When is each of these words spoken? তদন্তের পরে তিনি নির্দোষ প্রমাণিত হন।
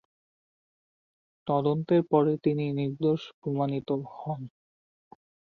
তদন্তের 1.47 2.01
পরে 2.11 2.33
তিনি 2.45 2.65
নির্দোষ 2.79 3.21
প্রমাণিত 3.39 3.89
হন। 4.13 4.41